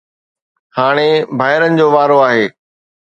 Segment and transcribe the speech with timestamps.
[0.77, 2.45] هاڻي ڀائرن جو وارو آهي